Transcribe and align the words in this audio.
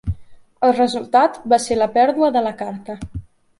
El 0.67 0.73
resultat 0.77 1.37
va 1.53 1.61
ser 1.67 1.79
la 1.83 1.89
pèrdua 1.99 2.33
de 2.39 2.45
la 2.49 2.57
carta. 2.65 2.99